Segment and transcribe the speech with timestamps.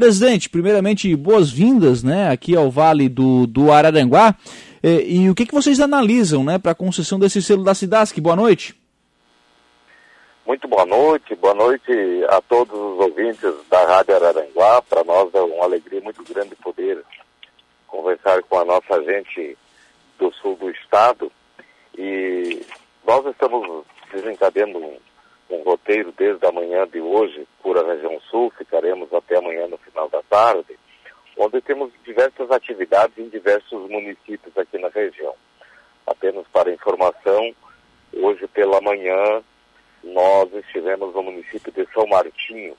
[0.00, 4.34] Presidente, primeiramente, boas-vindas né, aqui ao Vale do, do Araranguá.
[4.82, 8.18] E, e o que, que vocês analisam né, para a concessão desse selo da Cidasc?
[8.18, 8.74] Boa noite.
[10.46, 11.92] Muito boa noite, boa noite
[12.30, 14.80] a todos os ouvintes da Rádio Araranguá.
[14.88, 17.04] Para nós é uma alegria muito grande poder
[17.86, 19.54] conversar com a nossa gente
[20.18, 21.30] do sul do estado.
[21.98, 22.64] E
[23.06, 24.80] nós estamos desencadeando
[25.50, 29.78] um, roteiro desde a manhã de hoje por a região sul, ficaremos até amanhã no
[29.78, 30.78] final da tarde,
[31.36, 35.34] onde temos diversas atividades em diversos municípios aqui na região.
[36.06, 37.54] Apenas para informação,
[38.12, 39.42] hoje pela manhã
[40.02, 42.76] nós estivemos no município de São Martinho,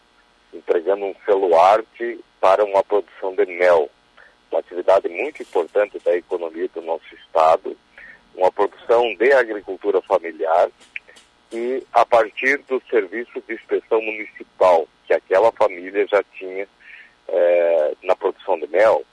[0.53, 3.89] entregando um celuarte para uma produção de mel,
[4.51, 7.77] uma atividade muito importante da economia do nosso estado,
[8.35, 10.69] uma produção de agricultura familiar
[11.51, 16.67] e a partir do serviço de inspeção municipal que aquela família já tinha
[17.27, 19.03] é, na produção de mel,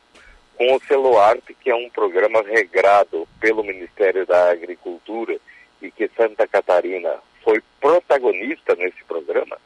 [0.56, 5.36] com o Celuarte, que é um programa regrado pelo Ministério da Agricultura
[5.80, 9.56] e que Santa Catarina foi protagonista nesse programa,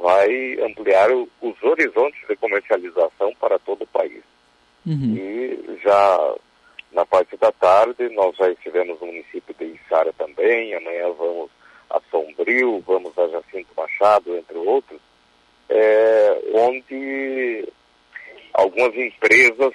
[0.00, 4.22] vai ampliar o, os horizontes de comercialização para todo o país.
[4.86, 5.16] Uhum.
[5.16, 6.34] E já
[6.92, 11.50] na parte da tarde, nós já estivemos no município de Içara também, amanhã vamos
[11.90, 15.00] a Sombrio, vamos a Jacinto Machado, entre outros,
[15.68, 17.68] é, onde
[18.52, 19.72] algumas empresas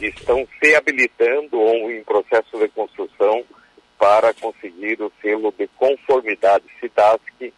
[0.00, 3.44] estão se habilitando ou em processo de construção
[3.98, 7.52] para conseguir o selo de conformidade CITASC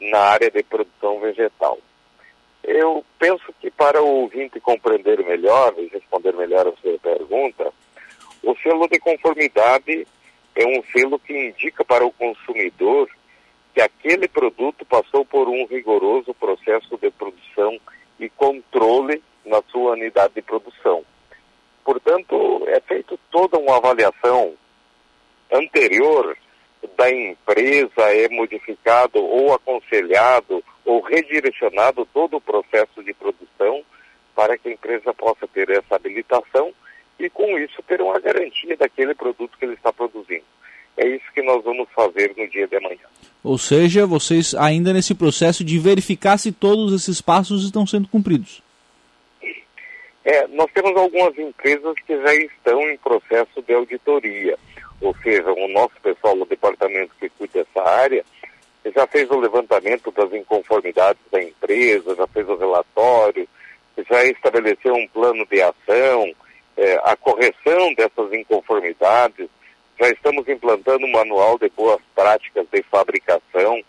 [0.00, 1.78] na área de produção vegetal.
[2.62, 7.70] Eu penso que para o ouvinte compreender melhor e responder melhor a sua pergunta,
[8.42, 10.06] o selo de conformidade
[10.54, 13.08] é um selo que indica para o consumidor
[13.74, 17.76] que aquele produto passou por um rigoroso processo de produção
[18.20, 21.04] e controle na sua unidade de produção.
[21.84, 24.54] Portanto, é feita toda uma avaliação
[25.52, 26.36] anterior
[26.96, 33.82] da empresa, é modificado ou aconselhado ou redirecionado todo o processo de produção
[34.34, 36.72] para que a empresa possa ter essa habilitação
[37.18, 40.33] e, com isso, ter uma garantia daquele produto que ele está produzindo.
[41.44, 43.06] Nós vamos fazer no dia de amanhã.
[43.42, 48.62] Ou seja, vocês ainda nesse processo de verificar se todos esses passos estão sendo cumpridos.
[50.24, 54.58] É, nós temos algumas empresas que já estão em processo de auditoria,
[55.00, 58.24] ou seja, o nosso pessoal do departamento que cuida dessa área
[58.94, 63.48] já fez o levantamento das inconformidades da empresa, já fez o relatório,
[64.10, 66.32] já estabeleceu um plano de ação,
[66.76, 69.48] é, a correção dessas inconformidades,
[70.00, 73.82] já estamos implantando um manual de boas práticas de fabricação,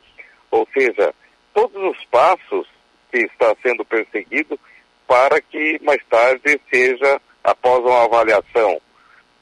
[0.52, 1.14] ou seja,
[1.54, 2.68] todos os passos
[3.12, 4.60] que está sendo perseguido
[5.08, 8.82] para que mais tarde seja, após uma avaliação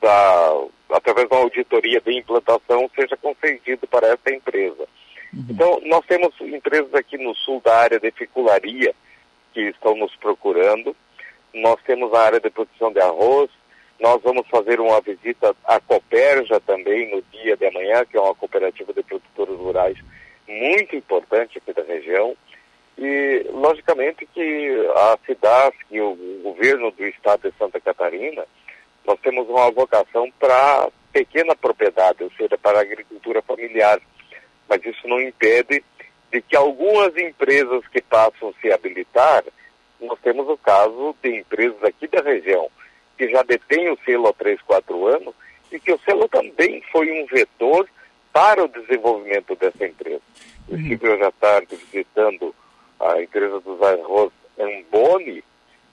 [0.02, 4.88] da, através de uma auditoria de implantação, seja concedido para essa empresa.
[5.34, 5.46] Uhum.
[5.50, 8.94] Então, nós temos empresas aqui no sul da área de ficularia
[9.54, 10.96] que estão nos procurando,
[11.54, 13.50] nós temos a área de produção de arroz,
[14.00, 18.36] nós vamos fazer uma visita à Coperja também no dia de amanhã, que é uma
[18.36, 19.98] cooperativa de produtores rurais
[20.48, 22.36] muito importante aqui da região.
[22.98, 28.46] E, logicamente, que a cidade e o governo do estado de Santa Catarina,
[29.06, 34.00] nós temos uma vocação para pequena propriedade, ou seja, para a agricultura familiar.
[34.70, 35.84] Mas isso não impede
[36.32, 39.44] de que algumas empresas que passam a se habilitar,
[40.00, 42.70] nós temos o caso de empresas aqui da região,
[43.18, 45.34] que já detém o selo há 3, 4 anos,
[45.72, 47.88] e que o selo também foi um vetor
[48.32, 50.22] para o desenvolvimento dessa empresa.
[50.68, 50.82] Eu uhum.
[50.82, 52.54] estive hoje à tarde visitando
[53.00, 55.44] a empresa dos arroz Amboni,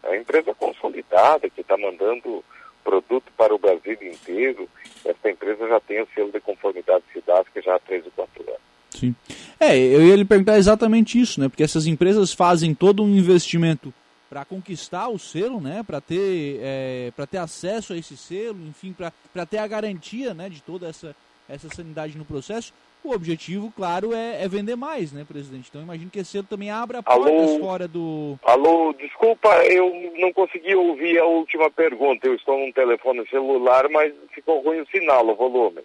[0.03, 2.45] a empresa consolidada que está mandando
[2.83, 4.69] produto para o Brasil inteiro.
[5.05, 8.43] Essa empresa já tem o selo de conformidade cidade que já há 3 ou 4
[8.49, 8.61] anos.
[8.91, 9.15] Sim.
[9.59, 11.49] É, eu ia lhe perguntar exatamente isso, né?
[11.49, 13.93] Porque essas empresas fazem todo um investimento
[14.31, 19.45] para conquistar o selo, né, para ter, é, ter acesso a esse selo, enfim, para
[19.45, 21.17] ter a garantia né, de toda essa,
[21.49, 22.73] essa sanidade no processo.
[23.03, 25.69] O objetivo, claro, é, é vender mais, né, presidente?
[25.69, 28.39] Então imagino que esse selo também abra portas fora do.
[28.45, 32.27] Alô, desculpa, eu não consegui ouvir a última pergunta.
[32.27, 35.81] Eu estou num telefone celular, mas ficou ruim o sinal, o volume.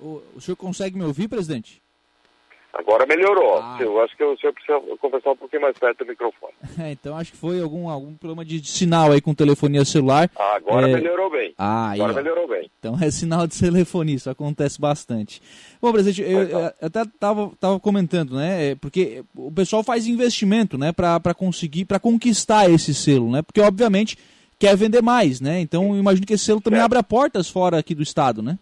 [0.00, 1.80] O, o senhor consegue me ouvir, presidente?
[2.72, 3.58] Agora melhorou.
[3.58, 3.78] Ah.
[3.80, 6.52] Eu acho que o senhor precisa conversar um pouquinho mais perto do microfone.
[6.78, 10.30] É, então acho que foi algum, algum problema de, de sinal aí com telefonia celular.
[10.36, 10.94] Ah, agora é...
[10.94, 11.52] melhorou bem.
[11.58, 12.70] Ah, agora aí, melhorou bem.
[12.78, 15.42] Então é sinal de telefonia, isso acontece bastante.
[15.82, 18.70] Bom, presidente, eu, eu, eu até estava tava comentando, né?
[18.70, 20.92] É, porque o pessoal faz investimento, né?
[20.92, 23.42] Para conseguir, para conquistar esse selo, né?
[23.42, 24.16] Porque obviamente
[24.56, 25.60] quer vender mais, né?
[25.60, 26.92] Então imagino que esse selo também certo.
[26.92, 28.56] abra portas fora aqui do estado, né?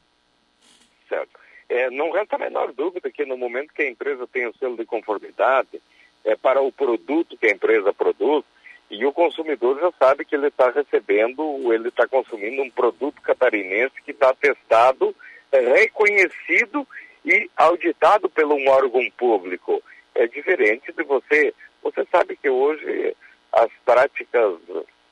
[1.76, 4.78] É, não resta a menor dúvida que no momento que a empresa tem o selo
[4.78, 5.82] de conformidade,
[6.25, 8.46] é para o produto que a empresa produz,
[8.90, 14.00] e o consumidor já sabe que ele está recebendo, ele está consumindo um produto catarinense
[14.02, 15.14] que está testado,
[15.52, 16.88] é, reconhecido
[17.23, 19.82] e auditado por um órgão público.
[20.14, 21.52] É diferente de você.
[21.82, 23.14] Você sabe que hoje
[23.52, 24.55] as práticas,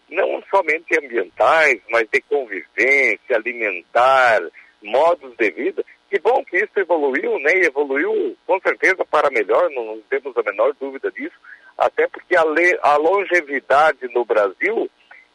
[0.08, 4.40] não somente ambientais, mas de convivência, alimentar,
[4.82, 5.84] modos de vida,
[6.14, 7.56] que bom que isso evoluiu, né?
[7.56, 11.34] E evoluiu com certeza para melhor, não, temos a menor dúvida disso,
[11.76, 14.88] até porque a, le, a longevidade no Brasil,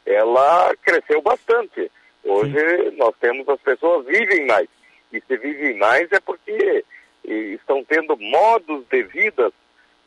[0.06, 1.92] ela cresceu bastante.
[2.24, 2.96] Hoje Sim.
[2.96, 4.70] nós temos as pessoas vivem mais.
[5.12, 6.86] E se vivem mais é porque
[7.26, 9.52] estão tendo modos de vida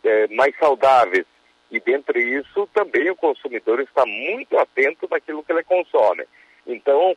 [0.03, 1.27] é, mais saudáveis.
[1.71, 6.25] E dentre isso também o consumidor está muito atento naquilo que ele consome.
[6.67, 7.15] Então,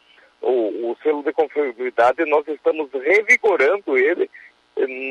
[1.06, 4.30] selo de conformidade, nós estamos revigorando ele,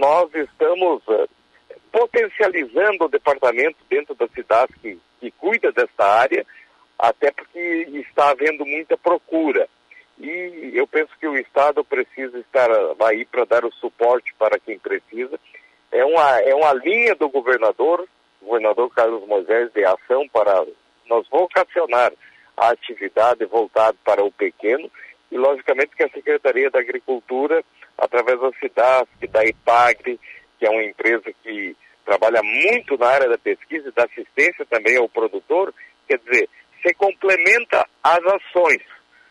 [0.01, 1.29] nós estamos uh,
[1.93, 6.45] potencializando o departamento dentro da cidade que, que cuida dessa área,
[6.99, 9.69] até porque está havendo muita procura.
[10.19, 12.69] E eu penso que o Estado precisa estar
[13.07, 15.39] aí para dar o suporte para quem precisa.
[15.91, 18.07] É uma, é uma linha do governador,
[18.43, 20.65] governador Carlos Moisés, de ação para
[21.07, 22.13] nós vocacionar
[22.57, 24.91] a atividade voltada para o pequeno
[25.31, 27.65] e, logicamente, que a Secretaria da Agricultura,
[27.99, 30.21] através da CIDASC, da IPAGRE,
[30.59, 34.97] que é uma empresa que trabalha muito na área da pesquisa e da assistência também
[34.97, 35.75] ao produtor,
[36.07, 36.49] quer dizer,
[36.83, 38.83] se complementa as ações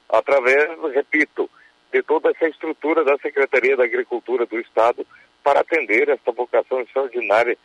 [0.10, 1.50] através, repito,
[1.92, 5.06] de toda essa estrutura da Secretaria da Agricultura do Estado
[5.44, 7.56] para atender esta vocação extraordinária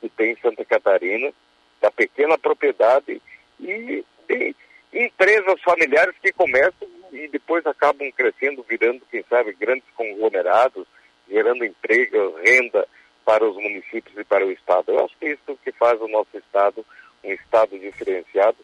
[0.00, 1.32] que tem Santa Catarina,
[1.80, 3.20] da pequena propriedade
[3.58, 4.54] e de
[4.92, 10.86] empresas familiares que começam e depois acabam crescendo, virando, quem sabe, grandes conglomerados,
[11.28, 12.86] gerando emprego, renda
[13.24, 14.92] para os municípios e para o Estado.
[14.92, 16.84] Eu acho que é isso que faz o nosso Estado
[17.24, 18.56] um Estado diferenciado,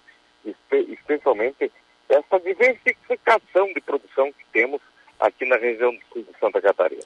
[0.70, 1.70] especialmente
[2.08, 4.80] essa diversificação de produção que temos
[5.18, 7.02] aqui na região do sul de Santa Catarina.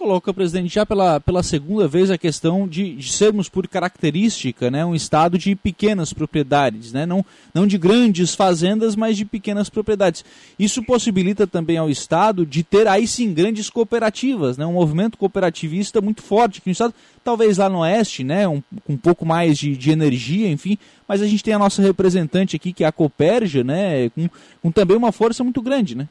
[0.00, 4.82] Coloca, presidente, já pela, pela segunda vez a questão de, de, sermos, por característica, né,
[4.82, 10.24] um estado de pequenas propriedades, né, não, não de grandes fazendas, mas de pequenas propriedades.
[10.58, 16.00] Isso possibilita também ao estado de ter aí sim grandes cooperativas, né, um movimento cooperativista
[16.00, 19.76] muito forte aqui no estado, talvez lá no oeste, né, um, um pouco mais de,
[19.76, 23.62] de energia, enfim, mas a gente tem a nossa representante aqui, que é a Coperja,
[23.62, 24.30] né, com,
[24.62, 26.08] com também uma força muito grande, né?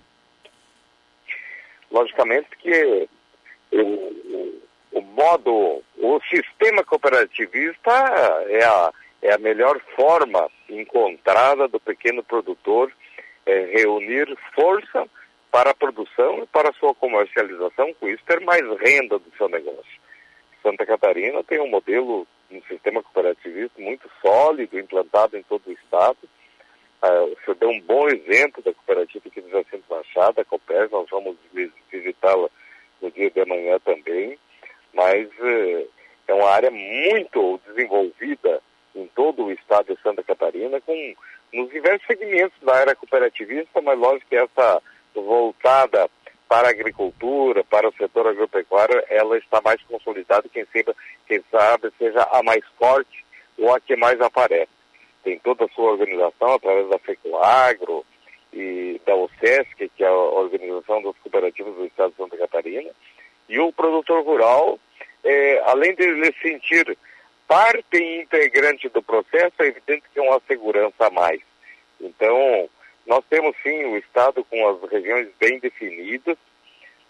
[1.92, 3.10] Logicamente que
[3.72, 4.62] o,
[4.92, 7.92] o modo, o sistema cooperativista
[8.48, 12.92] é a, é a melhor forma encontrada do pequeno produtor
[13.46, 15.08] é, reunir força
[15.52, 19.50] para a produção e para a sua comercialização, com isso ter mais renda do seu
[19.50, 20.00] negócio.
[20.62, 26.18] Santa Catarina tem um modelo, um sistema cooperativista muito sólido, implantado em todo o estado,
[27.02, 31.08] o senhor deu um bom exemplo da cooperativa aqui do Jacinto Machado, a Copers, nós
[31.10, 31.38] vamos
[31.90, 32.50] visitá-la
[33.02, 34.38] no dia de amanhã também,
[34.94, 35.90] mas uh,
[36.28, 38.62] é uma área muito desenvolvida
[38.96, 41.16] em todo o estado de Santa Catarina, com
[41.54, 44.82] nos diversos segmentos da área cooperativista, mas lógico que essa
[45.16, 46.10] voltada
[46.48, 50.96] para a agricultura, para o setor agropecuário, ela está mais consolidada, quem, sabe,
[51.28, 53.24] quem sabe seja a mais forte
[53.58, 54.70] ou a que mais aparece.
[55.24, 58.06] Tem toda a sua organização através da FECOAGRO
[58.54, 62.90] e da OSESC, que é a Organização das Cooperativas do Estado de Santa Catarina.
[63.48, 64.80] E o produtor rural,
[65.24, 66.98] é, além de ele sentir
[67.48, 71.42] parte integrante do processo, é evidente que é uma segurança a mais.
[72.00, 72.70] Então,
[73.06, 76.38] nós temos sim o Estado com as regiões bem definidas,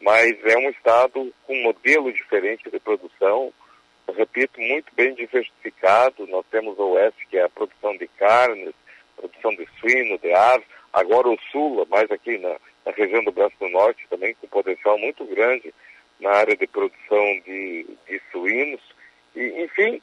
[0.02, 3.54] mas é um Estado com um modelo diferente de produção,
[4.16, 6.26] repito, muito bem diversificado.
[6.28, 8.74] Nós temos o oeste, que é a produção de carnes,
[9.20, 10.66] produção de suíno, de aves.
[10.94, 14.98] Agora o sul, mais aqui na, na região do Braço do Norte, também com potencial
[14.98, 15.74] muito grande
[16.20, 18.82] na área de produção de, de suínos.
[19.36, 20.02] E, enfim,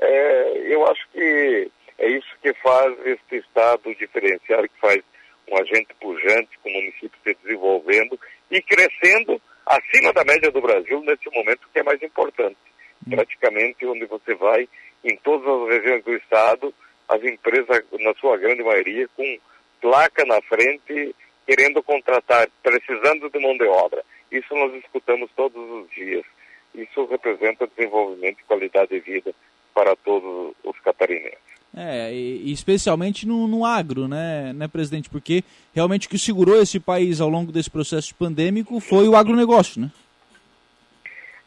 [0.00, 5.00] é, eu acho que é isso que faz este estado diferenciado, que faz
[5.48, 8.18] um agente pujante com o município se desenvolvendo
[8.50, 12.56] e crescendo acima da média do Brasil nesse momento que é mais importante
[13.10, 14.68] praticamente realmente onde você vai
[15.04, 16.74] em todas as regiões do estado,
[17.08, 19.38] as empresas, na sua grande maioria, com
[19.80, 21.14] placa na frente,
[21.46, 24.02] querendo contratar, precisando de mão de obra.
[24.30, 26.24] Isso nós escutamos todos os dias.
[26.74, 29.34] Isso representa desenvolvimento e qualidade de vida
[29.72, 31.54] para todos os catarinenses.
[31.76, 35.10] É, e, especialmente no, no, agro, né, né, presidente?
[35.10, 35.42] Porque
[35.74, 39.90] realmente o que segurou esse país ao longo desse processo pandêmico foi o agronegócio, né?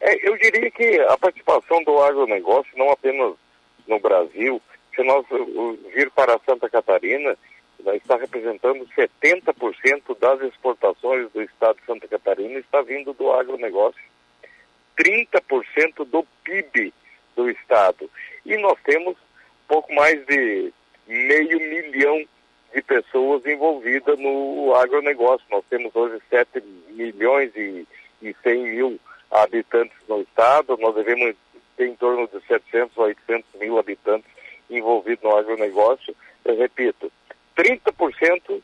[0.00, 3.34] É, eu diria que a participação do agronegócio, não apenas
[3.86, 4.60] no Brasil,
[4.98, 5.24] se nós
[5.94, 7.36] vir para Santa Catarina,
[7.94, 14.02] está representando 70% das exportações do estado de Santa Catarina está vindo do agronegócio.
[14.98, 16.92] 30% do PIB
[17.36, 18.10] do estado.
[18.44, 19.16] E nós temos
[19.68, 20.72] pouco mais de
[21.06, 22.24] meio milhão
[22.74, 25.46] de pessoas envolvidas no agronegócio.
[25.48, 27.86] Nós temos hoje 7 milhões e,
[28.20, 29.00] e 100 mil
[29.30, 31.36] habitantes no estado, nós devemos
[31.76, 34.37] ter em torno de 700 a 800 mil habitantes
[34.70, 36.14] envolvidos no agronegócio.
[36.44, 37.10] Eu repito,
[37.56, 38.62] 30%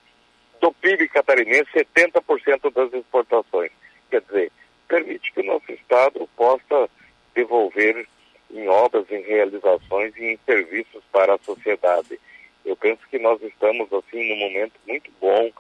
[0.61, 3.71] do PIB catarinense, 70% das exportações.
[4.11, 4.53] Quer dizer,
[4.89, 6.89] permite que o nosso Estado possa
[7.35, 8.07] devolver
[8.51, 12.19] em obras, em realizações e em serviços para a sociedade.
[12.65, 15.51] Eu penso que nós estamos, assim, num momento muito bom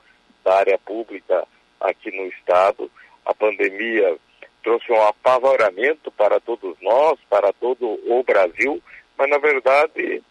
[0.44, 1.46] da área pública
[1.80, 2.90] aqui no Estado.
[3.26, 4.16] A pandemia
[4.62, 8.82] trouxe um apavoramento para todos nós, para todo o Brasil,
[9.18, 10.22] mas, na verdade,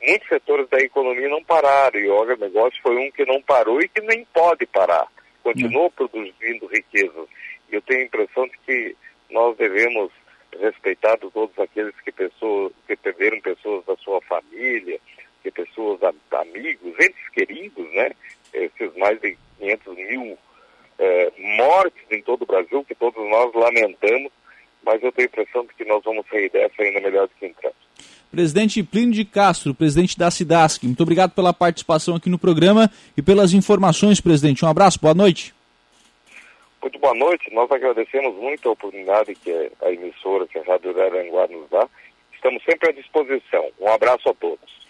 [0.00, 3.88] muitos setores da economia não pararam e o agronegócio foi um que não parou e
[3.88, 5.06] que nem pode parar.
[5.42, 7.28] Continuou produzindo riquezas.
[7.70, 8.96] E eu tenho a impressão de que
[9.30, 10.10] nós devemos
[10.58, 14.98] respeitar todos aqueles que, pessoas, que perderam pessoas da sua família,
[15.42, 18.12] que pessoas amigos, entes queridos, né?
[18.54, 20.38] Esses mais de 500 mil
[20.98, 24.32] é, mortes em todo o Brasil, que todos nós lamentamos,
[24.82, 27.46] mas eu tenho a impressão de que nós vamos sair dessa ainda melhor do que
[27.46, 27.76] entramos.
[28.32, 33.20] Presidente Plínio de Castro, presidente da SIDASC, muito obrigado pela participação aqui no programa e
[33.20, 34.64] pelas informações, presidente.
[34.64, 35.54] Um abraço, boa noite.
[36.80, 37.52] Muito boa noite.
[37.52, 41.86] Nós agradecemos muito a oportunidade que a emissora, que a Rádio Aranguá nos dá.
[42.32, 43.68] Estamos sempre à disposição.
[43.78, 44.80] Um abraço a todos.